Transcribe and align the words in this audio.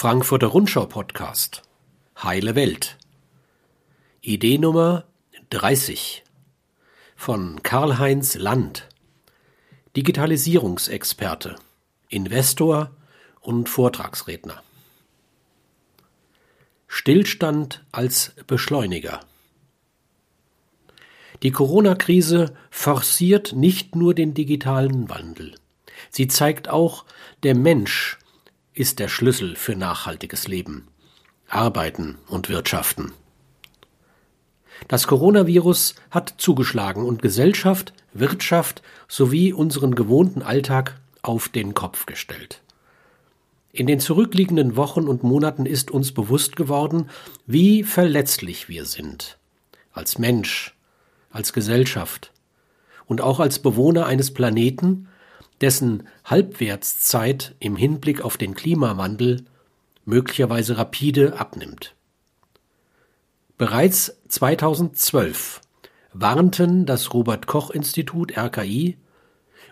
Frankfurter 0.00 0.46
Rundschau 0.46 0.86
Podcast. 0.86 1.60
Heile 2.22 2.54
Welt. 2.54 2.96
Idee 4.22 4.56
Nummer 4.56 5.04
30 5.50 6.24
von 7.16 7.62
Karl-Heinz 7.62 8.36
Land. 8.36 8.88
Digitalisierungsexperte, 9.96 11.56
Investor 12.08 12.92
und 13.42 13.68
Vortragsredner. 13.68 14.62
Stillstand 16.88 17.84
als 17.92 18.32
Beschleuniger. 18.46 19.20
Die 21.42 21.52
Corona-Krise 21.52 22.54
forciert 22.70 23.52
nicht 23.52 23.96
nur 23.96 24.14
den 24.14 24.32
digitalen 24.32 25.10
Wandel. 25.10 25.56
Sie 26.08 26.26
zeigt 26.26 26.70
auch, 26.70 27.04
der 27.42 27.54
Mensch 27.54 28.16
ist 28.74 28.98
der 28.98 29.08
Schlüssel 29.08 29.56
für 29.56 29.74
nachhaltiges 29.74 30.46
Leben, 30.46 30.86
Arbeiten 31.48 32.18
und 32.28 32.48
Wirtschaften. 32.48 33.12
Das 34.88 35.06
Coronavirus 35.06 35.96
hat 36.10 36.34
zugeschlagen 36.38 37.04
und 37.04 37.20
Gesellschaft, 37.20 37.92
Wirtschaft 38.12 38.82
sowie 39.08 39.52
unseren 39.52 39.94
gewohnten 39.94 40.42
Alltag 40.42 41.00
auf 41.22 41.48
den 41.48 41.74
Kopf 41.74 42.06
gestellt. 42.06 42.62
In 43.72 43.86
den 43.86 44.00
zurückliegenden 44.00 44.76
Wochen 44.76 45.06
und 45.06 45.22
Monaten 45.22 45.66
ist 45.66 45.90
uns 45.90 46.12
bewusst 46.12 46.56
geworden, 46.56 47.10
wie 47.46 47.84
verletzlich 47.84 48.68
wir 48.68 48.84
sind. 48.84 49.38
Als 49.92 50.18
Mensch, 50.18 50.74
als 51.30 51.52
Gesellschaft 51.52 52.32
und 53.06 53.20
auch 53.20 53.38
als 53.38 53.58
Bewohner 53.58 54.06
eines 54.06 54.32
Planeten, 54.32 55.08
dessen 55.60 56.08
Halbwertszeit 56.24 57.54
im 57.60 57.76
Hinblick 57.76 58.22
auf 58.22 58.36
den 58.36 58.54
Klimawandel 58.54 59.44
möglicherweise 60.04 60.78
rapide 60.78 61.38
abnimmt. 61.38 61.94
Bereits 63.58 64.16
2012 64.28 65.60
warnten 66.12 66.86
das 66.86 67.12
Robert 67.12 67.46
Koch 67.46 67.70
Institut 67.70 68.36
RKI 68.36 68.96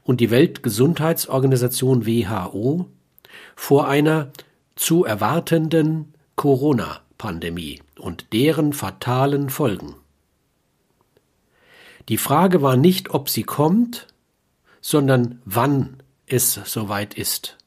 und 0.04 0.20
die 0.20 0.30
Weltgesundheitsorganisation 0.30 2.06
WHO 2.06 2.86
vor 3.56 3.88
einer 3.88 4.30
zu 4.76 5.04
erwartenden 5.04 6.12
Corona-Pandemie 6.36 7.80
und 7.98 8.32
deren 8.32 8.72
fatalen 8.72 9.50
Folgen. 9.50 9.96
Die 12.08 12.18
Frage 12.18 12.62
war 12.62 12.76
nicht, 12.76 13.10
ob 13.10 13.28
sie 13.28 13.42
kommt, 13.42 14.06
sondern 14.88 15.42
wann 15.44 15.98
es 16.24 16.54
soweit 16.64 17.12
ist. 17.12 17.58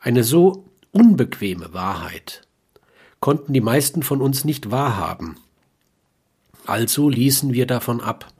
Eine 0.00 0.24
so 0.24 0.64
unbequeme 0.90 1.74
Wahrheit 1.74 2.48
konnten 3.20 3.52
die 3.52 3.60
meisten 3.60 4.02
von 4.02 4.22
uns 4.22 4.46
nicht 4.46 4.70
wahrhaben. 4.70 5.36
Also 6.64 7.10
ließen 7.10 7.52
wir 7.52 7.66
davon 7.66 8.00
ab. 8.00 8.32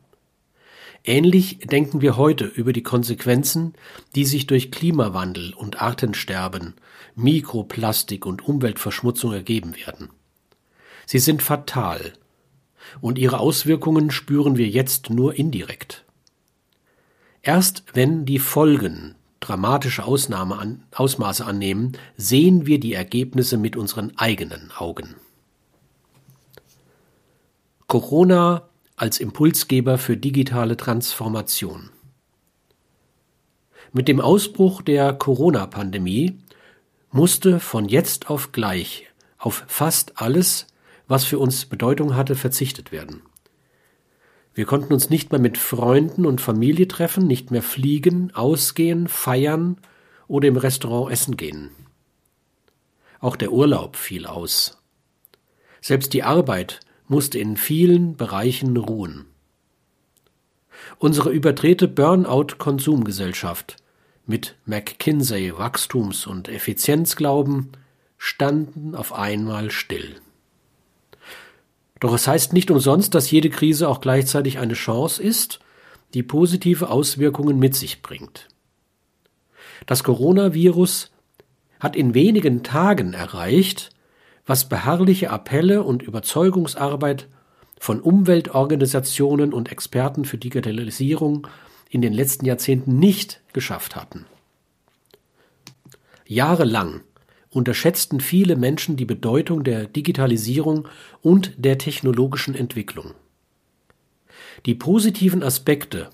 Ähnlich 1.04 1.58
denken 1.58 2.00
wir 2.00 2.16
heute 2.16 2.46
über 2.46 2.72
die 2.72 2.82
Konsequenzen, 2.82 3.74
die 4.14 4.24
sich 4.24 4.46
durch 4.46 4.70
Klimawandel 4.70 5.52
und 5.52 5.82
Artensterben, 5.82 6.72
Mikroplastik 7.16 8.24
und 8.24 8.48
Umweltverschmutzung 8.48 9.34
ergeben 9.34 9.76
werden. 9.76 10.08
Sie 11.04 11.18
sind 11.18 11.42
fatal, 11.42 12.14
und 13.02 13.18
ihre 13.18 13.40
Auswirkungen 13.40 14.10
spüren 14.10 14.56
wir 14.56 14.68
jetzt 14.68 15.10
nur 15.10 15.34
indirekt. 15.34 16.05
Erst 17.46 17.84
wenn 17.94 18.24
die 18.24 18.40
Folgen 18.40 19.14
dramatische 19.38 20.04
Ausnahme 20.04 20.58
an, 20.58 20.82
Ausmaße 20.92 21.46
annehmen, 21.46 21.92
sehen 22.16 22.66
wir 22.66 22.80
die 22.80 22.92
Ergebnisse 22.92 23.56
mit 23.56 23.76
unseren 23.76 24.18
eigenen 24.18 24.72
Augen. 24.76 25.14
Corona 27.86 28.62
als 28.96 29.20
Impulsgeber 29.20 29.96
für 29.96 30.16
digitale 30.16 30.76
Transformation. 30.76 31.90
Mit 33.92 34.08
dem 34.08 34.20
Ausbruch 34.20 34.82
der 34.82 35.12
Corona-Pandemie 35.12 36.40
musste 37.12 37.60
von 37.60 37.88
jetzt 37.88 38.28
auf 38.28 38.50
gleich 38.50 39.06
auf 39.38 39.62
fast 39.68 40.20
alles, 40.20 40.66
was 41.06 41.24
für 41.24 41.38
uns 41.38 41.66
Bedeutung 41.66 42.16
hatte, 42.16 42.34
verzichtet 42.34 42.90
werden. 42.90 43.22
Wir 44.56 44.64
konnten 44.64 44.94
uns 44.94 45.10
nicht 45.10 45.32
mehr 45.32 45.40
mit 45.40 45.58
Freunden 45.58 46.24
und 46.24 46.40
Familie 46.40 46.88
treffen, 46.88 47.26
nicht 47.26 47.50
mehr 47.50 47.60
fliegen, 47.60 48.34
ausgehen, 48.34 49.06
feiern 49.06 49.76
oder 50.28 50.48
im 50.48 50.56
Restaurant 50.56 51.12
essen 51.12 51.36
gehen. 51.36 51.72
Auch 53.20 53.36
der 53.36 53.52
Urlaub 53.52 53.96
fiel 53.96 54.24
aus. 54.24 54.82
Selbst 55.82 56.14
die 56.14 56.22
Arbeit 56.22 56.80
musste 57.06 57.38
in 57.38 57.58
vielen 57.58 58.16
Bereichen 58.16 58.78
ruhen. 58.78 59.26
Unsere 60.96 61.32
überdrehte 61.32 61.86
Burnout-Konsumgesellschaft 61.86 63.76
mit 64.24 64.56
McKinsey 64.64 65.52
Wachstums- 65.58 66.26
und 66.26 66.48
Effizienzglauben 66.48 67.72
standen 68.16 68.94
auf 68.94 69.12
einmal 69.12 69.70
still. 69.70 70.16
Doch 72.00 72.12
es 72.12 72.28
heißt 72.28 72.52
nicht 72.52 72.70
umsonst, 72.70 73.14
dass 73.14 73.30
jede 73.30 73.50
Krise 73.50 73.88
auch 73.88 74.00
gleichzeitig 74.00 74.58
eine 74.58 74.74
Chance 74.74 75.22
ist, 75.22 75.60
die 76.14 76.22
positive 76.22 76.90
Auswirkungen 76.90 77.58
mit 77.58 77.74
sich 77.74 78.02
bringt. 78.02 78.48
Das 79.86 80.04
Coronavirus 80.04 81.10
hat 81.80 81.96
in 81.96 82.14
wenigen 82.14 82.62
Tagen 82.62 83.12
erreicht, 83.12 83.90
was 84.46 84.68
beharrliche 84.68 85.30
Appelle 85.30 85.82
und 85.82 86.02
Überzeugungsarbeit 86.02 87.28
von 87.78 88.00
Umweltorganisationen 88.00 89.52
und 89.52 89.70
Experten 89.70 90.24
für 90.24 90.38
Digitalisierung 90.38 91.46
in 91.90 92.00
den 92.00 92.12
letzten 92.12 92.46
Jahrzehnten 92.46 92.98
nicht 92.98 93.40
geschafft 93.52 93.96
hatten. 93.96 94.26
Jahrelang 96.26 97.02
unterschätzten 97.56 98.20
viele 98.20 98.54
Menschen 98.54 98.96
die 98.96 99.06
Bedeutung 99.06 99.64
der 99.64 99.86
Digitalisierung 99.86 100.86
und 101.22 101.52
der 101.56 101.78
technologischen 101.78 102.54
Entwicklung. 102.54 103.14
Die 104.66 104.74
positiven 104.74 105.42
Aspekte 105.42 106.10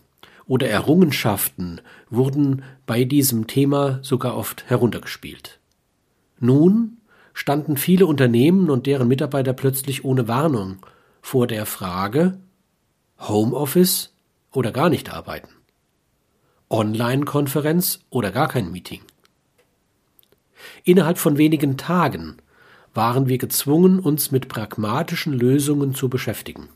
oder 0.47 0.69
Errungenschaften 0.69 1.81
wurden 2.11 2.63
bei 2.87 3.05
diesem 3.05 3.47
Thema 3.47 3.99
sogar 4.03 4.37
oft 4.37 4.71
heruntergespielt. 4.71 5.59
Nun 6.39 6.99
standen 7.35 7.77
viele 7.77 8.07
Unternehmen 8.07 8.71
und 8.71 8.87
deren 8.87 9.09
Mitarbeiter 9.09 9.53
plötzlich 9.53 10.05
ohne 10.05 10.29
Warnung 10.29 10.85
vor 11.21 11.47
der 11.47 11.67
Frage 11.67 12.39
Homeoffice 13.19 14.15
oder 14.53 14.73
gar 14.73 14.91
nicht 14.91 15.13
arbeiten, 15.13 15.49
Online-Konferenz 16.69 18.01
oder 18.11 18.31
gar 18.31 18.49
kein 18.49 18.71
Meeting. 18.71 19.01
Innerhalb 20.85 21.19
von 21.19 21.39
wenigen 21.39 21.77
Tagen 21.77 22.37
waren 22.95 23.29
wir 23.29 23.39
gezwungen, 23.39 24.01
uns 24.01 24.31
mit 24.31 24.49
pragmatischen 24.49 25.33
Lösungen 25.33 25.95
zu 25.95 26.09
beschäftigen. 26.09 26.69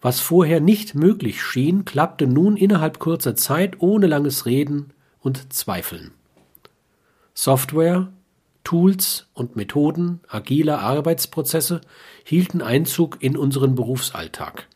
Was 0.00 0.20
vorher 0.20 0.60
nicht 0.60 0.94
möglich 0.94 1.42
schien, 1.42 1.84
klappte 1.84 2.26
nun 2.26 2.56
innerhalb 2.56 2.98
kurzer 2.98 3.36
Zeit 3.36 3.80
ohne 3.80 4.06
langes 4.06 4.46
Reden 4.46 4.92
und 5.20 5.52
Zweifeln. 5.52 6.10
Software, 7.34 8.12
Tools 8.64 9.26
und 9.32 9.56
Methoden 9.56 10.20
agiler 10.28 10.80
Arbeitsprozesse 10.80 11.80
hielten 12.24 12.62
Einzug 12.62 13.18
in 13.20 13.36
unseren 13.36 13.74
Berufsalltag. 13.74 14.68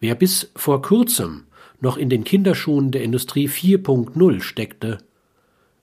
Wer 0.00 0.14
bis 0.14 0.50
vor 0.56 0.82
kurzem 0.82 1.44
noch 1.80 1.96
in 1.96 2.08
den 2.08 2.24
Kinderschuhen 2.24 2.90
der 2.90 3.02
Industrie 3.02 3.48
4.0 3.48 4.40
steckte, 4.40 4.98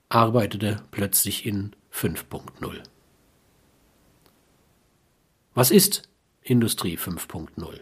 arbeitete 0.08 0.82
plötzlich 0.90 1.44
in 1.44 1.72
5.0. 1.92 2.82
Was 5.54 5.70
ist 5.70 6.08
Industrie 6.42 6.96
5.0? 6.96 7.80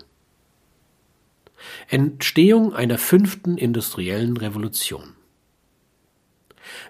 Entstehung 1.88 2.74
einer 2.74 2.98
fünften 2.98 3.56
industriellen 3.56 4.36
Revolution. 4.36 5.14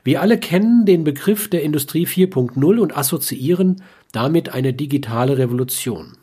Wir 0.04 0.22
alle 0.22 0.38
kennen 0.38 0.86
den 0.86 1.04
Begriff 1.04 1.50
der 1.50 1.62
Industrie 1.62 2.06
4.0 2.06 2.78
und 2.78 2.96
assoziieren 2.96 3.82
damit 4.12 4.50
eine 4.50 4.72
digitale 4.72 5.36
Revolution. 5.36 6.16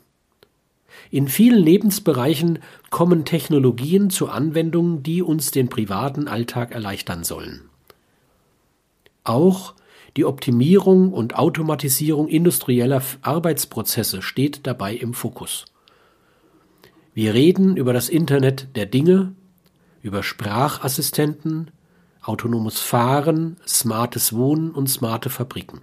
In 1.10 1.28
vielen 1.28 1.62
Lebensbereichen 1.62 2.58
kommen 2.90 3.24
Technologien 3.24 4.10
zur 4.10 4.32
Anwendung, 4.32 5.02
die 5.04 5.22
uns 5.22 5.52
den 5.52 5.68
privaten 5.68 6.26
Alltag 6.26 6.72
erleichtern 6.72 7.22
sollen. 7.22 7.70
Auch 9.24 9.74
die 10.16 10.24
Optimierung 10.24 11.12
und 11.12 11.36
Automatisierung 11.36 12.28
industrieller 12.28 13.02
Arbeitsprozesse 13.22 14.22
steht 14.22 14.66
dabei 14.66 14.94
im 14.94 15.12
Fokus. 15.12 15.64
Wir 17.14 17.34
reden 17.34 17.76
über 17.76 17.92
das 17.92 18.08
Internet 18.08 18.68
der 18.76 18.86
Dinge, 18.86 19.34
über 20.02 20.22
Sprachassistenten, 20.22 21.70
autonomes 22.22 22.80
Fahren, 22.80 23.56
smartes 23.66 24.34
Wohnen 24.34 24.70
und 24.70 24.88
smarte 24.88 25.30
Fabriken. 25.30 25.80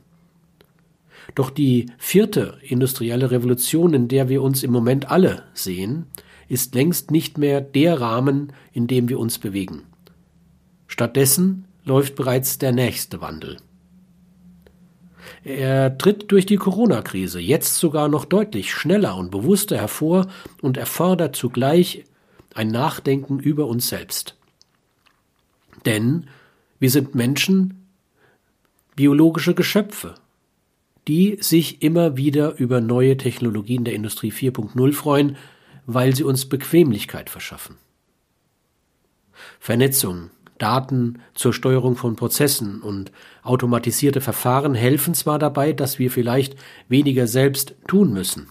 Doch 1.35 1.49
die 1.49 1.87
vierte 1.97 2.57
industrielle 2.61 3.31
Revolution, 3.31 3.93
in 3.93 4.07
der 4.07 4.29
wir 4.29 4.41
uns 4.41 4.63
im 4.63 4.71
Moment 4.71 5.09
alle 5.09 5.43
sehen, 5.53 6.07
ist 6.47 6.75
längst 6.75 7.11
nicht 7.11 7.37
mehr 7.37 7.61
der 7.61 8.01
Rahmen, 8.01 8.53
in 8.73 8.87
dem 8.87 9.07
wir 9.07 9.19
uns 9.19 9.39
bewegen. 9.39 9.83
Stattdessen 10.87 11.65
läuft 11.83 12.15
bereits 12.15 12.57
der 12.57 12.71
nächste 12.71 13.21
Wandel. 13.21 13.57
Er 15.43 15.97
tritt 15.97 16.31
durch 16.31 16.45
die 16.45 16.57
Corona-Krise 16.57 17.39
jetzt 17.39 17.77
sogar 17.77 18.07
noch 18.07 18.25
deutlich 18.25 18.73
schneller 18.73 19.15
und 19.17 19.31
bewusster 19.31 19.77
hervor 19.77 20.27
und 20.61 20.77
erfordert 20.77 21.35
zugleich 21.35 22.05
ein 22.53 22.67
Nachdenken 22.67 23.39
über 23.39 23.67
uns 23.67 23.89
selbst. 23.89 24.35
Denn 25.85 26.27
wir 26.79 26.89
sind 26.89 27.15
Menschen, 27.15 27.87
biologische 28.95 29.55
Geschöpfe, 29.55 30.15
die 31.07 31.37
sich 31.41 31.81
immer 31.81 32.17
wieder 32.17 32.57
über 32.57 32.81
neue 32.81 33.17
Technologien 33.17 33.83
der 33.83 33.95
Industrie 33.95 34.31
4.0 34.31 34.93
freuen, 34.93 35.37
weil 35.85 36.15
sie 36.15 36.23
uns 36.23 36.47
Bequemlichkeit 36.47 37.29
verschaffen. 37.29 37.77
Vernetzung, 39.59 40.29
Daten 40.61 41.21
zur 41.33 41.53
Steuerung 41.53 41.95
von 41.95 42.15
Prozessen 42.15 42.81
und 42.81 43.11
automatisierte 43.43 44.21
Verfahren 44.21 44.75
helfen 44.75 45.13
zwar 45.13 45.39
dabei, 45.39 45.73
dass 45.73 45.99
wir 45.99 46.11
vielleicht 46.11 46.55
weniger 46.87 47.27
selbst 47.27 47.75
tun 47.87 48.13
müssen. 48.13 48.49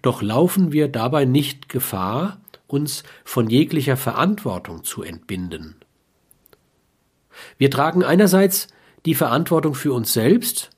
Doch 0.00 0.22
laufen 0.22 0.72
wir 0.72 0.88
dabei 0.88 1.24
nicht 1.24 1.68
Gefahr, 1.68 2.40
uns 2.66 3.02
von 3.24 3.50
jeglicher 3.50 3.96
Verantwortung 3.96 4.82
zu 4.84 5.02
entbinden. 5.02 5.76
Wir 7.58 7.70
tragen 7.70 8.02
einerseits 8.02 8.68
die 9.04 9.14
Verantwortung 9.14 9.74
für 9.74 9.92
uns 9.92 10.12
selbst, 10.12 10.70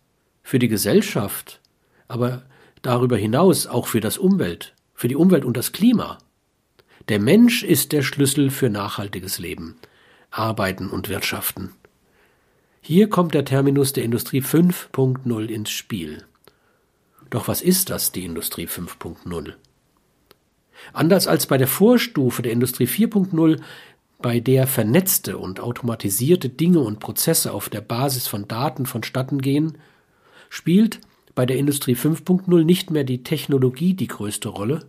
für 0.42 0.58
die 0.58 0.68
Gesellschaft, 0.68 1.60
aber 2.08 2.42
darüber 2.82 3.16
hinaus 3.16 3.66
auch 3.66 3.86
für 3.86 4.00
das 4.00 4.18
Umwelt, 4.18 4.74
für 4.94 5.08
die 5.08 5.16
Umwelt 5.16 5.44
und 5.44 5.56
das 5.56 5.72
Klima. 5.72 6.18
Der 7.10 7.18
Mensch 7.18 7.62
ist 7.62 7.92
der 7.92 8.00
Schlüssel 8.00 8.48
für 8.48 8.70
nachhaltiges 8.70 9.38
Leben, 9.38 9.76
Arbeiten 10.30 10.88
und 10.88 11.10
Wirtschaften. 11.10 11.74
Hier 12.80 13.10
kommt 13.10 13.34
der 13.34 13.44
Terminus 13.44 13.92
der 13.92 14.04
Industrie 14.04 14.40
5.0 14.40 15.46
ins 15.46 15.70
Spiel. 15.70 16.24
Doch 17.28 17.46
was 17.46 17.60
ist 17.60 17.90
das, 17.90 18.12
die 18.12 18.24
Industrie 18.24 18.66
5.0? 18.66 19.52
Anders 20.94 21.26
als 21.26 21.46
bei 21.46 21.58
der 21.58 21.66
Vorstufe 21.66 22.40
der 22.40 22.52
Industrie 22.52 22.86
4.0, 22.86 23.60
bei 24.18 24.40
der 24.40 24.66
vernetzte 24.66 25.36
und 25.36 25.60
automatisierte 25.60 26.48
Dinge 26.48 26.80
und 26.80 27.00
Prozesse 27.00 27.52
auf 27.52 27.68
der 27.68 27.82
Basis 27.82 28.28
von 28.28 28.48
Daten 28.48 28.86
vonstatten 28.86 29.42
gehen, 29.42 29.76
spielt 30.48 31.00
bei 31.34 31.44
der 31.44 31.58
Industrie 31.58 31.96
5.0 31.96 32.64
nicht 32.64 32.90
mehr 32.90 33.04
die 33.04 33.24
Technologie 33.24 33.92
die 33.92 34.08
größte 34.08 34.48
Rolle, 34.48 34.86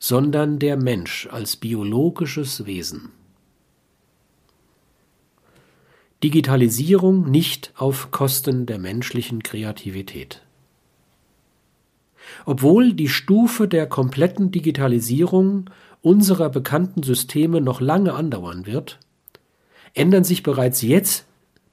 sondern 0.00 0.58
der 0.58 0.78
Mensch 0.78 1.28
als 1.30 1.56
biologisches 1.56 2.64
Wesen. 2.66 3.10
Digitalisierung 6.24 7.30
nicht 7.30 7.72
auf 7.76 8.10
Kosten 8.10 8.66
der 8.66 8.78
menschlichen 8.78 9.42
Kreativität. 9.42 10.42
Obwohl 12.46 12.94
die 12.94 13.08
Stufe 13.08 13.68
der 13.68 13.86
kompletten 13.86 14.50
Digitalisierung 14.50 15.68
unserer 16.02 16.48
bekannten 16.48 17.02
Systeme 17.02 17.60
noch 17.60 17.80
lange 17.80 18.14
andauern 18.14 18.66
wird, 18.66 18.98
ändern 19.92 20.24
sich 20.24 20.42
bereits 20.42 20.82
jetzt 20.82 21.26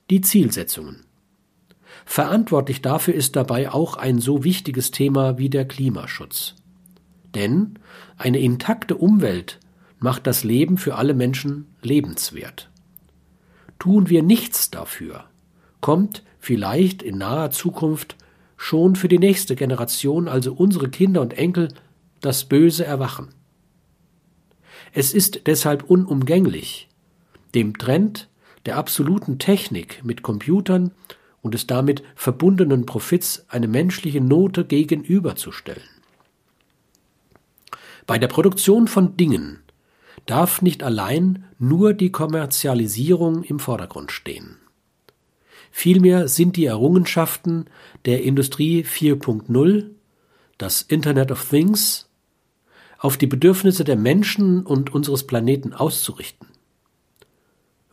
die 0.10 0.22
Zielsetzungen. 0.22 1.06
Verantwortlich 2.06 2.82
dafür 2.82 3.14
ist 3.14 3.36
dabei 3.36 3.72
auch 3.72 3.96
ein 3.96 4.20
so 4.20 4.44
wichtiges 4.44 4.92
Thema 4.92 5.38
wie 5.38 5.50
der 5.50 5.66
Klimaschutz. 5.66 6.56
Denn 7.36 7.80
eine 8.18 8.40
intakte 8.40 8.96
Umwelt 8.96 9.60
macht 10.00 10.28
das 10.28 10.44
Leben 10.44 10.78
für 10.78 10.96
alle 10.96 11.14
Menschen 11.14 11.68
lebenswert. 11.82 12.70
Tun 13.80 14.10
wir 14.10 14.24
nichts 14.24 14.72
dafür, 14.72 15.26
kommt 15.82 16.24
vielleicht 16.40 17.04
in 17.04 17.18
naher 17.18 17.52
Zukunft 17.52 18.16
schon 18.58 18.96
für 18.96 19.08
die 19.08 19.20
nächste 19.20 19.56
Generation, 19.56 20.28
also 20.28 20.54
unsere 20.54 20.90
Kinder 20.90 21.22
und 21.22 21.38
Enkel, 21.38 21.70
das 22.22 22.46
böse 22.46 22.86
Erwachen. 22.86 23.30
Es 24.94 25.14
ist 25.14 25.46
deshalb 25.46 25.84
unumgänglich, 25.84 26.88
dem 27.54 27.78
Trend 27.78 28.30
der 28.66 28.78
absoluten 28.78 29.38
Technik 29.38 30.04
mit 30.04 30.24
Computern 30.24 30.92
und 31.42 31.54
des 31.54 31.68
damit 31.68 32.04
verbundenen 32.16 32.86
Profits 32.86 33.46
eine 33.48 33.68
menschliche 33.68 34.22
Note 34.22 34.66
gegenüberzustellen. 34.66 35.97
Bei 38.08 38.18
der 38.18 38.30
Produktion 38.30 38.88
von 38.88 39.18
Dingen 39.18 39.60
darf 40.26 40.62
nicht 40.62 40.82
allein 40.82 41.46
nur 41.60 41.94
die 41.94 42.12
Kommerzialisierung 42.12 43.44
im 43.44 43.60
Vordergrund 43.60 44.14
stehen. 44.14 44.58
Vielmehr 45.72 46.30
sind 46.30 46.56
die 46.56 46.66
Errungenschaften 46.66 47.66
der 48.06 48.24
Industrie 48.24 48.84
4.0, 48.84 49.90
das 50.58 50.82
Internet 50.82 51.32
of 51.32 51.50
Things, 51.50 52.10
auf 52.98 53.18
die 53.18 53.28
Bedürfnisse 53.28 53.84
der 53.84 53.98
Menschen 53.98 54.66
und 54.66 54.94
unseres 54.94 55.28
Planeten 55.28 55.74
auszurichten. 55.74 56.48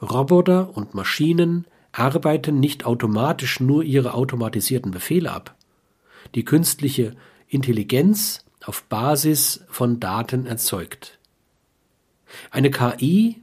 Roboter 0.01 0.77
und 0.77 0.95
Maschinen 0.95 1.67
arbeiten 1.91 2.61
nicht 2.61 2.87
automatisch 2.87 3.59
nur 3.59 3.83
ihre 3.83 4.15
automatisierten 4.15 4.93
Befehle 4.93 5.33
ab. 5.33 5.57
Die 6.35 6.45
künstliche 6.45 7.15
Intelligenz 7.49 8.44
auf 8.67 8.85
Basis 8.85 9.65
von 9.69 10.01
Daten 10.01 10.47
erzeugt. 10.47 11.19
Eine 12.51 12.71
KI, 12.71 13.43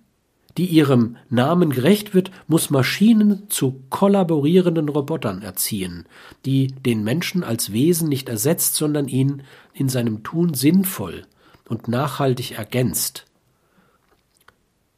die 0.57 0.65
ihrem 0.65 1.17
Namen 1.29 1.71
gerecht 1.71 2.13
wird, 2.13 2.31
muss 2.47 2.69
Maschinen 2.69 3.49
zu 3.49 3.81
kollaborierenden 3.89 4.89
Robotern 4.89 5.41
erziehen, 5.41 6.05
die 6.45 6.67
den 6.67 7.03
Menschen 7.03 7.43
als 7.43 7.71
Wesen 7.71 8.09
nicht 8.09 8.27
ersetzt, 8.27 8.75
sondern 8.75 9.07
ihn 9.07 9.43
in 9.73 9.87
seinem 9.87 10.23
Tun 10.23 10.53
sinnvoll 10.53 11.25
und 11.69 11.87
nachhaltig 11.87 12.57
ergänzt. 12.57 13.25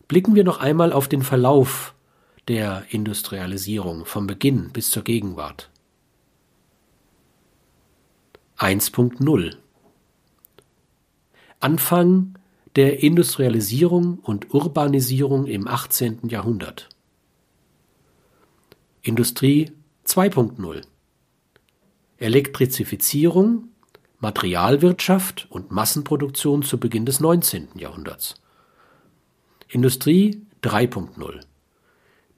Blicken 0.08 0.36
wir 0.36 0.44
noch 0.44 0.59
einmal 0.59 0.92
auf 0.92 1.07
den 1.07 1.21
Verlauf 1.21 1.94
der 2.47 2.86
Industrialisierung 2.90 4.06
vom 4.06 4.28
Beginn 4.28 4.71
bis 4.71 4.90
zur 4.92 5.04
Gegenwart. 5.04 5.69
1.0 8.57 9.56
Anfang 11.64 12.38
der 12.76 13.04
Industrialisierung 13.04 14.20
und 14.20 14.54
Urbanisierung 14.54 15.48
im 15.48 15.66
18. 15.66 16.28
Jahrhundert. 16.28 16.90
Industrie 19.02 19.72
2.0 20.06 20.82
Elektrizifizierung, 22.18 23.70
Materialwirtschaft 24.20 25.48
und 25.50 25.72
Massenproduktion 25.72 26.64
zu 26.64 26.78
Beginn 26.82 27.06
des 27.06 27.22
19. 27.22 27.70
Jahrhunderts. 27.78 28.36
Industrie 29.70 30.42
3.0 30.64 31.40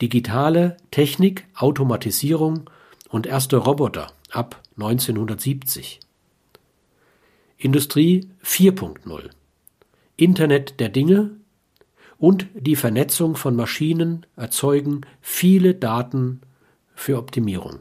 Digitale 0.04 0.78
Technik, 0.92 1.48
Automatisierung 1.56 2.70
und 3.10 3.26
erste 3.26 3.58
Roboter 3.58 4.12
ab 4.30 4.62
1970. 4.76 6.00
Industrie 7.66 8.30
4.0 8.44 9.32
Internet 10.18 10.80
der 10.80 10.90
Dinge 10.90 11.32
und 12.20 12.46
die 12.54 12.76
Vernetzung 12.76 13.36
von 13.36 13.56
Maschinen 13.56 14.28
erzeugen 14.36 15.02
viele 15.20 15.74
Daten 15.74 16.42
für 16.94 17.18
Optimierung. 17.18 17.80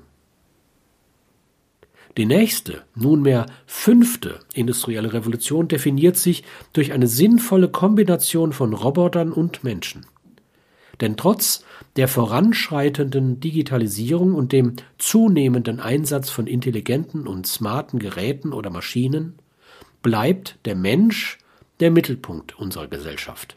Die 2.17 2.25
nächste, 2.25 2.85
nunmehr 2.95 3.45
fünfte 3.67 4.41
industrielle 4.55 5.13
Revolution 5.13 5.69
definiert 5.69 6.17
sich 6.17 6.45
durch 6.73 6.95
eine 6.95 7.07
sinnvolle 7.07 7.69
Kombination 7.69 8.55
von 8.55 8.73
Robotern 8.73 9.33
und 9.33 9.65
Menschen. 9.65 10.07
Denn 11.03 11.19
trotz 11.19 11.63
der 11.97 12.09
voranschreitenden 12.09 13.39
Digitalisierung 13.39 14.35
und 14.35 14.53
dem 14.53 14.77
zunehmenden 14.97 15.79
Einsatz 15.79 16.31
von 16.31 16.47
intelligenten 16.47 17.27
und 17.27 17.47
smarten 17.47 17.99
Geräten 17.99 18.55
oder 18.55 18.71
Maschinen 18.71 19.35
bleibt 20.05 20.59
der 20.67 20.77
Mensch 20.77 21.39
der 21.81 21.91
Mittelpunkt 21.91 22.57
unserer 22.57 22.87
Gesellschaft. 22.87 23.57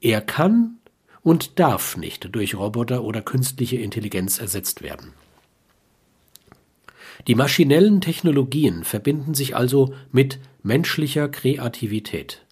Er 0.00 0.22
kann 0.22 0.78
und 1.22 1.58
darf 1.58 1.98
nicht 1.98 2.34
durch 2.34 2.54
Roboter 2.54 3.04
oder 3.04 3.20
künstliche 3.20 3.76
Intelligenz 3.76 4.38
ersetzt 4.38 4.80
werden. 4.80 5.12
Die 7.26 7.34
maschinellen 7.34 8.00
Technologien 8.00 8.84
verbinden 8.84 9.34
sich 9.34 9.54
also 9.54 9.94
mit 10.10 10.38
menschlicher 10.62 11.28
Kreativität. 11.28 12.44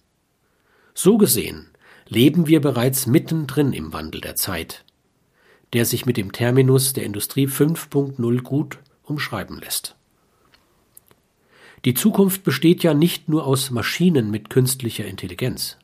So 0.93 1.17
gesehen 1.17 1.69
leben 2.07 2.47
wir 2.47 2.61
bereits 2.61 3.07
mittendrin 3.07 3.73
im 3.73 3.93
Wandel 3.93 4.21
der 4.21 4.35
Zeit, 4.35 4.83
der 5.73 5.85
sich 5.85 6.05
mit 6.05 6.17
dem 6.17 6.33
Terminus 6.33 6.93
der 6.93 7.05
Industrie 7.05 7.47
5.0 7.47 8.41
gut 8.41 8.79
umschreiben 9.03 9.59
lässt. 9.59 9.95
Die 11.85 11.93
Zukunft 11.93 12.43
besteht 12.43 12.83
ja 12.83 12.93
nicht 12.93 13.27
nur 13.27 13.45
aus 13.45 13.71
Maschinen 13.71 14.29
mit 14.29 14.49
künstlicher 14.49 15.05
Intelligenz. 15.05 15.77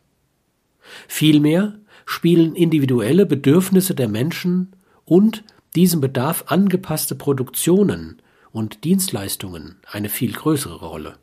Vielmehr 1.07 1.79
spielen 2.05 2.55
individuelle 2.55 3.25
Bedürfnisse 3.25 3.95
der 3.95 4.07
Menschen 4.07 4.73
und 5.05 5.43
diesem 5.75 5.99
Bedarf 5.99 6.45
angepasste 6.47 7.15
Produktionen 7.15 8.21
und 8.51 8.83
Dienstleistungen 8.83 9.75
eine 9.85 10.09
viel 10.09 10.33
größere 10.33 10.85
Rolle. 10.85 11.17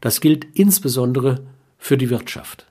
Das 0.00 0.20
gilt 0.20 0.46
insbesondere 0.54 1.46
für 1.78 1.96
die 1.96 2.10
Wirtschaft. 2.10 2.66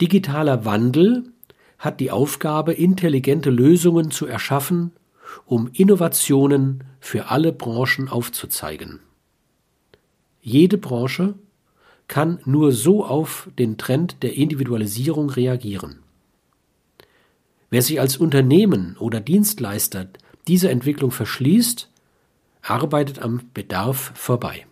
Digitaler 0.00 0.64
Wandel 0.64 1.32
hat 1.78 2.00
die 2.00 2.10
Aufgabe, 2.10 2.72
intelligente 2.72 3.50
Lösungen 3.50 4.10
zu 4.10 4.26
erschaffen, 4.26 4.92
um 5.44 5.68
Innovationen 5.72 6.84
für 7.00 7.30
alle 7.30 7.52
Branchen 7.52 8.08
aufzuzeigen. 8.08 9.00
Jede 10.42 10.76
Branche 10.76 11.34
kann 12.08 12.40
nur 12.44 12.72
so 12.72 13.06
auf 13.06 13.48
den 13.58 13.78
Trend 13.78 14.22
der 14.22 14.34
Individualisierung 14.34 15.30
reagieren. 15.30 16.00
Wer 17.70 17.80
sich 17.80 18.00
als 18.00 18.18
Unternehmen 18.18 18.96
oder 18.98 19.20
Dienstleister 19.20 20.08
dieser 20.48 20.70
Entwicklung 20.70 21.12
verschließt, 21.12 21.88
arbeitet 22.60 23.20
am 23.20 23.48
Bedarf 23.54 24.12
vorbei. 24.14 24.66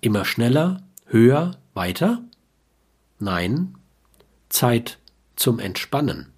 Immer 0.00 0.24
schneller, 0.24 0.82
höher, 1.06 1.56
weiter? 1.72 2.22
Nein, 3.18 3.76
Zeit 4.48 4.98
zum 5.36 5.60
Entspannen. 5.60 6.32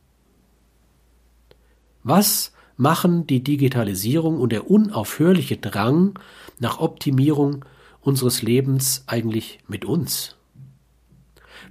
Was 2.05 2.53
machen 2.79 3.27
die 3.27 3.43
Digitalisierung 3.43 4.41
und 4.41 4.53
der 4.53 4.71
unaufhörliche 4.71 5.59
Drang 5.59 6.19
nach 6.59 6.79
Optimierung 6.81 7.65
unseres 8.01 8.41
Lebens 8.41 9.05
eigentlich 9.07 9.59
mit 9.69 9.85
uns? 9.85 10.37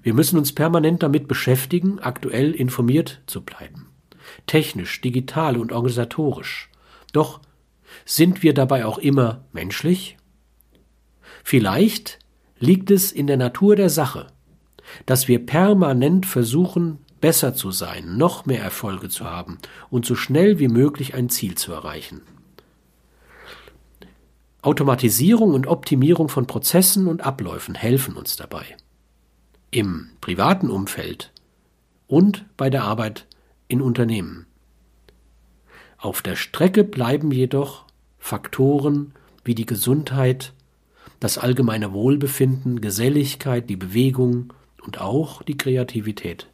Wir 0.03 0.13
müssen 0.13 0.37
uns 0.37 0.53
permanent 0.53 1.01
damit 1.01 1.27
beschäftigen, 1.27 1.99
aktuell 1.99 2.51
informiert 2.51 3.21
zu 3.25 3.41
bleiben. 3.41 3.87
Technisch, 4.45 5.01
digital 5.01 5.57
und 5.57 5.71
organisatorisch. 5.71 6.69
Doch 7.13 7.39
sind 8.05 8.43
wir 8.43 8.53
dabei 8.53 8.85
auch 8.85 8.97
immer 8.97 9.45
menschlich? 9.53 10.17
Vielleicht 11.43 12.19
liegt 12.59 12.91
es 12.91 13.11
in 13.13 13.27
der 13.27 13.37
Natur 13.37 13.75
der 13.75 13.89
Sache, 13.89 14.27
dass 15.05 15.27
wir 15.29 15.45
permanent 15.45 16.25
versuchen, 16.25 16.99
besser 17.21 17.53
zu 17.53 17.71
sein, 17.71 18.17
noch 18.17 18.45
mehr 18.45 18.61
Erfolge 18.61 19.09
zu 19.09 19.25
haben 19.25 19.57
und 19.89 20.05
so 20.05 20.15
schnell 20.15 20.59
wie 20.59 20.67
möglich 20.67 21.13
ein 21.13 21.29
Ziel 21.29 21.55
zu 21.55 21.71
erreichen. 21.71 22.21
Automatisierung 24.61 25.53
und 25.53 25.67
Optimierung 25.67 26.29
von 26.29 26.47
Prozessen 26.47 27.07
und 27.07 27.21
Abläufen 27.21 27.75
helfen 27.75 28.17
uns 28.17 28.35
dabei. 28.35 28.75
Im 29.71 30.09
privaten 30.19 30.69
Umfeld 30.69 31.31
und 32.07 32.45
bei 32.57 32.69
der 32.69 32.83
Arbeit 32.83 33.27
in 33.67 33.81
Unternehmen. 33.81 34.45
Auf 35.97 36.21
der 36.21 36.35
Strecke 36.35 36.83
bleiben 36.83 37.31
jedoch 37.31 37.85
Faktoren 38.19 39.13
wie 39.43 39.55
die 39.55 39.65
Gesundheit, 39.65 40.53
das 41.19 41.37
allgemeine 41.37 41.93
Wohlbefinden, 41.93 42.81
Geselligkeit, 42.81 43.69
die 43.69 43.77
Bewegung 43.77 44.53
und 44.85 44.99
auch 44.99 45.41
die 45.43 45.57
Kreativität. 45.57 46.47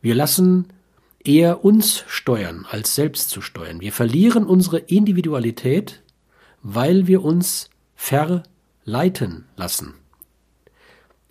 Wir 0.00 0.14
lassen 0.14 0.68
eher 1.24 1.64
uns 1.64 2.04
steuern, 2.06 2.66
als 2.70 2.94
selbst 2.94 3.30
zu 3.30 3.40
steuern. 3.40 3.80
Wir 3.80 3.92
verlieren 3.92 4.44
unsere 4.44 4.78
Individualität, 4.78 6.02
weil 6.62 7.06
wir 7.06 7.22
uns 7.24 7.70
verleiten 7.94 9.44
lassen. 9.56 9.94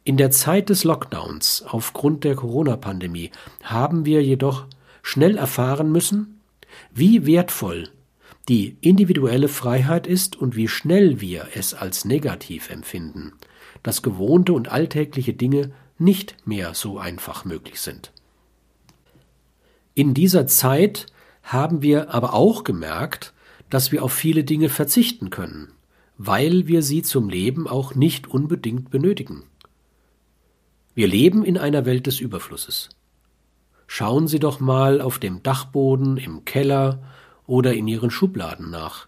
In 0.04 0.18
der 0.18 0.32
Zeit 0.32 0.70
des 0.70 0.84
Lockdowns 0.84 1.64
aufgrund 1.68 2.24
der 2.24 2.36
Corona-Pandemie 2.36 3.32
haben 3.64 4.06
wir 4.06 4.24
jedoch 4.24 4.66
schnell 5.02 5.38
erfahren 5.38 5.92
müssen, 5.92 6.40
wie 6.94 7.26
wertvoll 7.26 7.90
die 8.48 8.78
individuelle 8.82 9.50
Freiheit 9.50 10.08
ist 10.08 10.36
und 10.36 10.56
wie 10.56 10.68
schnell 10.68 11.20
wir 11.20 11.50
es 11.56 11.74
als 11.74 12.06
negativ 12.06 12.70
empfinden, 12.70 13.34
dass 13.84 14.02
gewohnte 14.02 14.54
und 14.54 14.72
alltägliche 14.72 15.34
Dinge 15.34 15.72
nicht 15.98 16.38
mehr 16.46 16.74
so 16.74 17.00
einfach 17.00 17.44
möglich 17.44 17.82
sind. 17.82 18.14
In 19.98 20.14
dieser 20.14 20.46
Zeit 20.46 21.08
haben 21.42 21.82
wir 21.82 22.14
aber 22.14 22.36
auch 22.36 22.64
gemerkt, 22.64 23.34
dass 23.72 23.92
wir 23.92 24.04
auf 24.04 24.14
viele 24.14 24.44
Dinge 24.44 24.70
verzichten 24.70 25.32
können, 25.32 25.72
weil 26.20 26.68
wir 26.68 26.84
sie 26.84 27.02
zum 27.02 27.30
Leben 27.30 27.68
auch 27.68 27.96
nicht 27.96 28.28
unbedingt 28.28 28.92
benötigen. 28.92 29.46
Wir 30.94 31.08
leben 31.08 31.44
in 31.44 31.58
einer 31.58 31.88
Welt 31.88 32.06
des 32.06 32.20
Überflusses. 32.20 32.90
Schauen 33.88 34.28
Sie 34.28 34.38
doch 34.38 34.60
mal 34.60 35.02
auf 35.02 35.18
dem 35.18 35.42
Dachboden, 35.42 36.18
im 36.18 36.46
Keller 36.46 37.02
oder 37.48 37.74
in 37.74 37.88
Ihren 37.88 38.12
Schubladen 38.12 38.70
nach. 38.70 39.08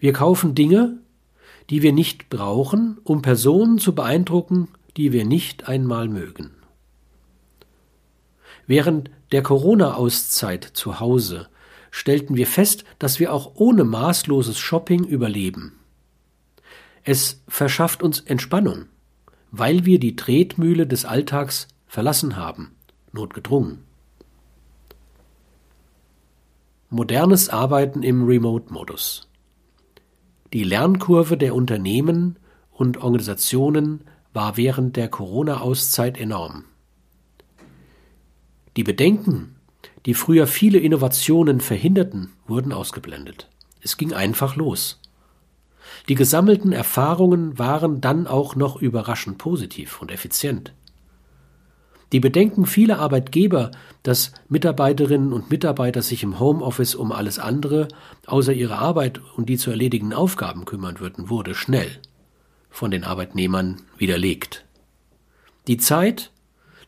Wir 0.00 0.12
kaufen 0.12 0.56
Dinge, 0.56 0.98
die 1.70 1.82
wir 1.82 1.92
nicht 1.92 2.30
brauchen, 2.30 2.98
um 3.04 3.22
Personen 3.22 3.78
zu 3.78 3.94
beeindrucken, 3.94 4.70
die 4.96 5.12
wir 5.12 5.24
nicht 5.24 5.68
einmal 5.68 6.08
mögen. 6.08 6.50
Während 8.66 9.10
der 9.32 9.42
Corona-Auszeit 9.42 10.64
zu 10.64 11.00
Hause 11.00 11.48
stellten 11.90 12.36
wir 12.36 12.46
fest, 12.46 12.84
dass 12.98 13.20
wir 13.20 13.32
auch 13.32 13.52
ohne 13.54 13.84
maßloses 13.84 14.58
Shopping 14.58 15.04
überleben. 15.04 15.78
Es 17.04 17.42
verschafft 17.46 18.02
uns 18.02 18.20
Entspannung, 18.20 18.86
weil 19.50 19.84
wir 19.84 20.00
die 20.00 20.16
Tretmühle 20.16 20.86
des 20.86 21.04
Alltags 21.04 21.68
verlassen 21.86 22.36
haben, 22.36 22.74
notgedrungen. 23.12 23.84
Modernes 26.90 27.48
Arbeiten 27.48 28.02
im 28.02 28.24
Remote-Modus. 28.24 29.28
Die 30.52 30.64
Lernkurve 30.64 31.36
der 31.36 31.54
Unternehmen 31.54 32.38
und 32.70 32.98
Organisationen 32.98 34.00
war 34.32 34.56
während 34.56 34.96
der 34.96 35.08
Corona-Auszeit 35.08 36.18
enorm. 36.18 36.64
Die 38.76 38.84
Bedenken, 38.84 39.56
die 40.06 40.14
früher 40.14 40.46
viele 40.46 40.78
Innovationen 40.78 41.60
verhinderten, 41.60 42.32
wurden 42.46 42.72
ausgeblendet. 42.72 43.48
Es 43.80 43.96
ging 43.96 44.12
einfach 44.12 44.56
los. 44.56 45.00
Die 46.08 46.14
gesammelten 46.14 46.72
Erfahrungen 46.72 47.58
waren 47.58 48.00
dann 48.00 48.26
auch 48.26 48.56
noch 48.56 48.76
überraschend 48.80 49.38
positiv 49.38 50.00
und 50.00 50.10
effizient. 50.10 50.72
Die 52.12 52.20
Bedenken 52.20 52.66
vieler 52.66 52.98
Arbeitgeber, 53.00 53.70
dass 54.02 54.32
Mitarbeiterinnen 54.48 55.32
und 55.32 55.50
Mitarbeiter 55.50 56.02
sich 56.02 56.22
im 56.22 56.38
Homeoffice 56.38 56.94
um 56.94 57.12
alles 57.12 57.38
andere 57.38 57.88
außer 58.26 58.52
ihre 58.52 58.78
Arbeit 58.78 59.20
und 59.36 59.48
die 59.48 59.56
zu 59.56 59.70
erledigenden 59.70 60.16
Aufgaben 60.16 60.64
kümmern 60.64 61.00
würden, 61.00 61.28
wurde 61.28 61.54
schnell 61.54 61.90
von 62.70 62.90
den 62.90 63.04
Arbeitnehmern 63.04 63.82
widerlegt. 63.98 64.64
Die 65.66 65.76
Zeit, 65.76 66.30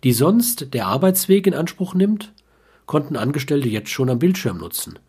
die 0.06 0.12
sonst 0.12 0.72
der 0.72 0.86
Arbeitsweg 0.86 1.48
in 1.48 1.54
Anspruch 1.54 1.92
nimmt, 1.92 2.32
konnten 2.86 3.16
Angestellte 3.16 3.68
jetzt 3.68 3.90
schon 3.90 4.08
am 4.08 4.20
Bildschirm 4.20 4.58
nutzen. 4.58 5.00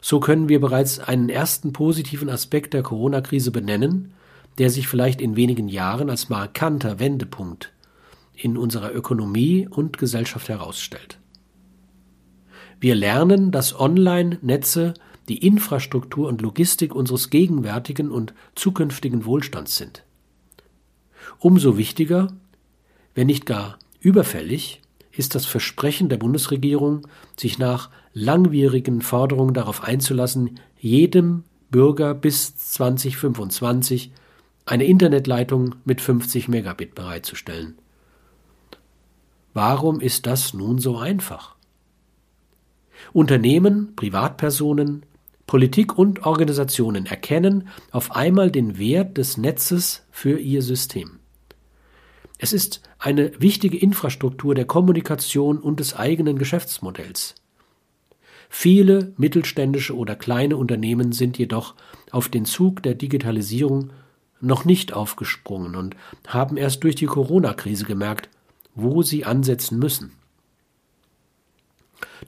So 0.00 0.20
können 0.20 0.48
wir 0.48 0.60
bereits 0.60 1.00
einen 1.00 1.28
ersten 1.28 1.72
positiven 1.72 2.30
Aspekt 2.30 2.74
der 2.74 2.84
Corona-Krise 2.84 3.50
benennen, 3.50 4.12
der 4.58 4.70
sich 4.70 4.86
vielleicht 4.86 5.20
in 5.20 5.34
wenigen 5.34 5.66
Jahren 5.66 6.10
als 6.10 6.28
markanter 6.28 7.00
Wendepunkt 7.00 7.72
in 8.34 8.56
unserer 8.56 8.94
Ökonomie 8.94 9.66
und 9.68 9.98
Gesellschaft 9.98 10.48
herausstellt. 10.48 11.18
Wir 12.78 12.94
lernen, 12.94 13.50
dass 13.50 13.76
Online-Netze 13.76 14.94
die 15.28 15.44
Infrastruktur 15.44 16.28
und 16.28 16.40
Logistik 16.40 16.94
unseres 16.94 17.30
gegenwärtigen 17.30 18.12
und 18.12 18.32
zukünftigen 18.54 19.24
Wohlstands 19.24 19.76
sind. 19.76 20.04
Umso 21.40 21.76
wichtiger, 21.76 22.28
wenn 23.16 23.26
nicht 23.26 23.44
gar 23.44 23.80
überfällig, 24.04 24.80
ist 25.10 25.34
das 25.34 25.46
Versprechen 25.46 26.08
der 26.08 26.16
Bundesregierung, 26.16 27.06
sich 27.36 27.58
nach 27.58 27.90
langwierigen 28.12 29.00
Forderungen 29.00 29.54
darauf 29.54 29.84
einzulassen, 29.84 30.60
jedem 30.78 31.44
Bürger 31.70 32.14
bis 32.14 32.56
2025 32.56 34.12
eine 34.66 34.84
Internetleitung 34.84 35.76
mit 35.84 36.00
50 36.00 36.48
Megabit 36.48 36.94
bereitzustellen. 36.94 37.78
Warum 39.52 40.00
ist 40.00 40.26
das 40.26 40.54
nun 40.54 40.78
so 40.78 40.98
einfach? 40.98 41.54
Unternehmen, 43.12 43.94
Privatpersonen, 43.94 45.04
Politik 45.46 45.98
und 45.98 46.24
Organisationen 46.26 47.06
erkennen 47.06 47.68
auf 47.90 48.12
einmal 48.12 48.50
den 48.50 48.78
Wert 48.78 49.18
des 49.18 49.36
Netzes 49.36 50.06
für 50.10 50.38
ihr 50.38 50.62
System. 50.62 51.18
Es 52.44 52.52
ist 52.52 52.82
eine 52.98 53.32
wichtige 53.40 53.78
Infrastruktur 53.78 54.54
der 54.54 54.66
Kommunikation 54.66 55.56
und 55.56 55.80
des 55.80 55.96
eigenen 55.96 56.36
Geschäftsmodells. 56.36 57.36
Viele 58.50 59.14
mittelständische 59.16 59.96
oder 59.96 60.14
kleine 60.14 60.58
Unternehmen 60.58 61.12
sind 61.12 61.38
jedoch 61.38 61.74
auf 62.10 62.28
den 62.28 62.44
Zug 62.44 62.82
der 62.82 62.96
Digitalisierung 62.96 63.94
noch 64.42 64.66
nicht 64.66 64.92
aufgesprungen 64.92 65.74
und 65.74 65.96
haben 66.26 66.58
erst 66.58 66.84
durch 66.84 66.96
die 66.96 67.06
Corona-Krise 67.06 67.86
gemerkt, 67.86 68.28
wo 68.74 69.00
sie 69.00 69.24
ansetzen 69.24 69.78
müssen. 69.78 70.12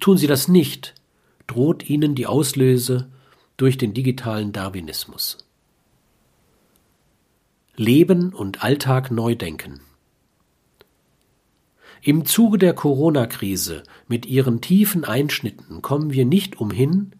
Tun 0.00 0.16
sie 0.16 0.28
das 0.28 0.48
nicht, 0.48 0.94
droht 1.46 1.90
ihnen 1.90 2.14
die 2.14 2.26
Auslöse 2.26 3.10
durch 3.58 3.76
den 3.76 3.92
digitalen 3.92 4.54
Darwinismus. 4.54 5.36
Leben 7.76 8.32
und 8.32 8.64
Alltag 8.64 9.10
neu 9.10 9.34
denken. 9.34 9.82
Im 12.06 12.24
Zuge 12.24 12.56
der 12.56 12.72
Corona-Krise 12.72 13.82
mit 14.06 14.26
ihren 14.26 14.60
tiefen 14.60 15.04
Einschnitten 15.04 15.82
kommen 15.82 16.12
wir 16.12 16.24
nicht 16.24 16.60
umhin, 16.60 17.10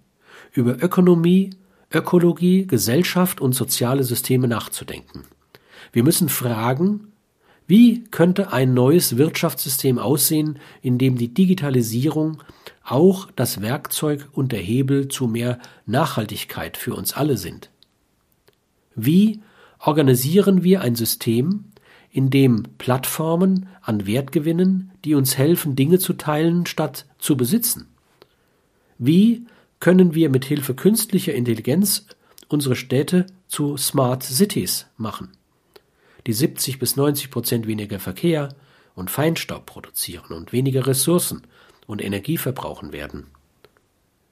über 0.52 0.80
Ökonomie, 0.80 1.50
Ökologie, 1.92 2.68
Gesellschaft 2.68 3.40
und 3.40 3.52
soziale 3.52 4.04
Systeme 4.04 4.46
nachzudenken. 4.46 5.24
Wir 5.90 6.04
müssen 6.04 6.28
fragen, 6.28 7.08
wie 7.66 8.04
könnte 8.12 8.52
ein 8.52 8.74
neues 8.74 9.16
Wirtschaftssystem 9.16 9.98
aussehen, 9.98 10.60
in 10.82 10.98
dem 10.98 11.18
die 11.18 11.34
Digitalisierung 11.34 12.40
auch 12.84 13.28
das 13.34 13.60
Werkzeug 13.60 14.28
und 14.30 14.52
der 14.52 14.60
Hebel 14.60 15.08
zu 15.08 15.26
mehr 15.26 15.58
Nachhaltigkeit 15.86 16.76
für 16.76 16.94
uns 16.94 17.12
alle 17.12 17.38
sind? 17.38 17.70
Wie 18.94 19.40
organisieren 19.80 20.62
wir 20.62 20.80
ein 20.82 20.94
System, 20.94 21.64
in 22.16 22.30
dem 22.30 22.62
Plattformen 22.78 23.68
an 23.82 24.06
Wert 24.06 24.32
gewinnen, 24.32 24.90
die 25.04 25.14
uns 25.14 25.36
helfen, 25.36 25.76
Dinge 25.76 25.98
zu 25.98 26.14
teilen, 26.14 26.64
statt 26.64 27.04
zu 27.18 27.36
besitzen? 27.36 27.88
Wie 28.96 29.44
können 29.80 30.14
wir 30.14 30.30
mit 30.30 30.46
Hilfe 30.46 30.74
künstlicher 30.74 31.34
Intelligenz 31.34 32.06
unsere 32.48 32.74
Städte 32.74 33.26
zu 33.48 33.76
Smart 33.76 34.22
Cities 34.22 34.86
machen, 34.96 35.28
die 36.26 36.32
70 36.32 36.78
bis 36.78 36.96
90 36.96 37.30
Prozent 37.30 37.66
weniger 37.66 37.98
Verkehr 37.98 38.48
und 38.94 39.10
Feinstaub 39.10 39.66
produzieren 39.66 40.32
und 40.32 40.54
weniger 40.54 40.86
Ressourcen 40.86 41.42
und 41.86 42.02
Energie 42.02 42.38
verbrauchen 42.38 42.92
werden? 42.92 43.26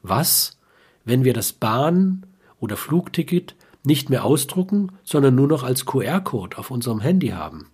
Was, 0.00 0.56
wenn 1.04 1.22
wir 1.24 1.34
das 1.34 1.52
Bahn- 1.52 2.24
oder 2.60 2.78
Flugticket 2.78 3.56
nicht 3.84 4.08
mehr 4.08 4.24
ausdrucken, 4.24 4.92
sondern 5.02 5.34
nur 5.34 5.48
noch 5.48 5.64
als 5.64 5.84
QR-Code 5.84 6.56
auf 6.56 6.70
unserem 6.70 7.00
Handy 7.00 7.28
haben? 7.28 7.68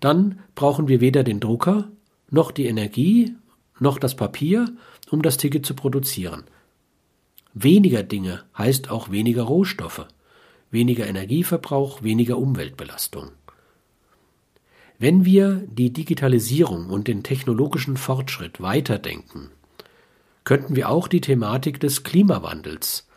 Dann 0.00 0.40
brauchen 0.54 0.88
wir 0.88 1.00
weder 1.00 1.24
den 1.24 1.40
Drucker, 1.40 1.88
noch 2.30 2.50
die 2.50 2.66
Energie, 2.66 3.34
noch 3.78 3.98
das 3.98 4.14
Papier, 4.14 4.74
um 5.10 5.22
das 5.22 5.36
Ticket 5.36 5.64
zu 5.64 5.74
produzieren. 5.74 6.44
Weniger 7.54 8.02
Dinge 8.02 8.42
heißt 8.58 8.90
auch 8.90 9.10
weniger 9.10 9.44
Rohstoffe, 9.44 10.06
weniger 10.70 11.06
Energieverbrauch, 11.06 12.02
weniger 12.02 12.38
Umweltbelastung. 12.38 13.30
Wenn 14.98 15.24
wir 15.24 15.64
die 15.68 15.92
Digitalisierung 15.92 16.88
und 16.88 17.08
den 17.08 17.22
technologischen 17.22 17.96
Fortschritt 17.96 18.60
weiterdenken, 18.60 19.50
könnten 20.44 20.76
wir 20.76 20.88
auch 20.88 21.08
die 21.08 21.20
Thematik 21.20 21.80
des 21.80 22.04
Klimawandels, 22.04 23.08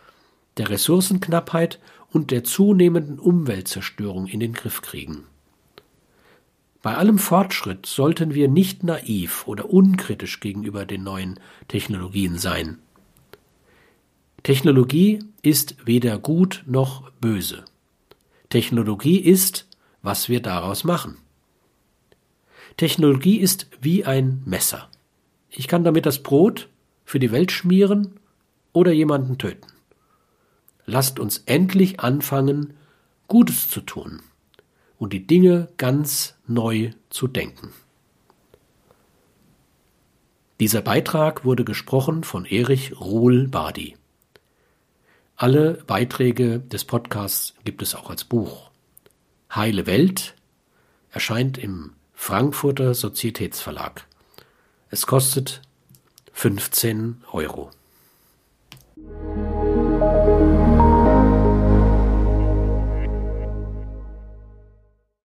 der 0.57 0.69
Ressourcenknappheit 0.69 1.79
und 2.11 2.31
der 2.31 2.43
zunehmenden 2.43 3.19
Umweltzerstörung 3.19 4.27
in 4.27 4.39
den 4.39 4.53
Griff 4.53 4.81
kriegen. 4.81 5.25
Bei 6.81 6.95
allem 6.95 7.17
Fortschritt 7.17 7.85
sollten 7.85 8.33
wir 8.33 8.47
nicht 8.47 8.83
naiv 8.83 9.47
oder 9.47 9.69
unkritisch 9.69 10.39
gegenüber 10.39 10.85
den 10.85 11.03
neuen 11.03 11.39
Technologien 11.67 12.37
sein. 12.37 12.79
Technologie 14.43 15.19
ist 15.41 15.75
weder 15.85 16.19
gut 16.19 16.63
noch 16.67 17.09
böse. 17.19 17.65
Technologie 18.49 19.17
ist, 19.17 19.67
was 20.01 20.29
wir 20.29 20.41
daraus 20.41 20.83
machen. 20.83 21.17
Technologie 22.77 23.37
ist 23.37 23.67
wie 23.81 24.05
ein 24.05 24.43
Messer. 24.45 24.87
Ich 25.49 25.67
kann 25.67 25.83
damit 25.83 26.05
das 26.05 26.21
Brot 26.21 26.69
für 27.03 27.19
die 27.19 27.31
Welt 27.31 27.51
schmieren 27.51 28.19
oder 28.71 28.91
jemanden 28.91 29.37
töten. 29.39 29.67
Lasst 30.85 31.19
uns 31.19 31.39
endlich 31.47 31.99
anfangen, 31.99 32.75
Gutes 33.27 33.69
zu 33.69 33.81
tun 33.81 34.21
und 34.97 35.13
die 35.13 35.25
Dinge 35.25 35.69
ganz 35.77 36.35
neu 36.47 36.91
zu 37.09 37.27
denken. 37.27 37.71
Dieser 40.59 40.81
Beitrag 40.81 41.45
wurde 41.45 41.63
gesprochen 41.63 42.23
von 42.23 42.45
Erich 42.45 42.99
Ruhl-Badi. 42.99 43.95
Alle 45.35 45.83
Beiträge 45.85 46.59
des 46.59 46.83
Podcasts 46.83 47.53
gibt 47.63 47.83
es 47.83 47.93
auch 47.93 48.09
als 48.09 48.23
Buch. 48.23 48.71
Heile 49.53 49.85
Welt 49.85 50.33
erscheint 51.11 51.59
im 51.59 51.93
Frankfurter 52.13 52.95
Sozietätsverlag. 52.95 54.07
Es 54.89 55.05
kostet 55.05 55.61
15 56.33 57.23
Euro. 57.31 57.69